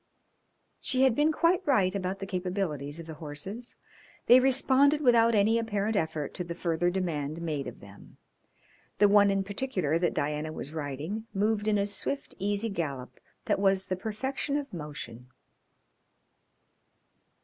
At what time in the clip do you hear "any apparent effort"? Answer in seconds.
5.35-6.33